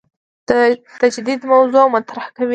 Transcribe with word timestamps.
د 0.49 0.51
تجدید 1.01 1.41
موضوع 1.51 1.85
مطرح 1.95 2.25
کوي. 2.35 2.49